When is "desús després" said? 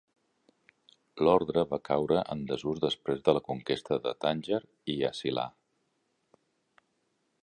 2.51-3.21